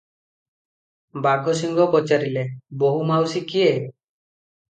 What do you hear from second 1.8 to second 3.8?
ପଚାରିଲେ, "ବୋହୁ ମାଉସୀ କିଏ?